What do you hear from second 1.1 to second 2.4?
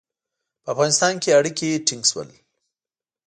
کې اړیکي ټینګ شول.